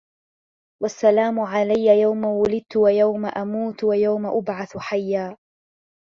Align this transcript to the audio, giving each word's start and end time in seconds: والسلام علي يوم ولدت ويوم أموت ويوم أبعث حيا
والسلام 0.83 1.39
علي 1.39 2.01
يوم 2.01 2.23
ولدت 2.25 2.75
ويوم 2.77 3.25
أموت 3.25 3.83
ويوم 3.83 4.25
أبعث 4.25 4.77
حيا 4.77 5.37